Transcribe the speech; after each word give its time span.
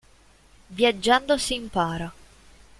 Viaggiando 0.69 1.37
si 1.37 1.53
impara". 1.53 2.11